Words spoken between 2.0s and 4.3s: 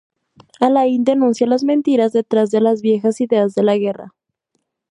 detrás de las viejas ideas de la guerra.